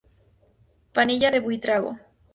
[0.99, 1.97] Pinilla de Buitrago.